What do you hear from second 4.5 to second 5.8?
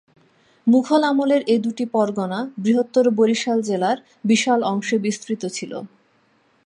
অংশে বিস্তৃত ছিল।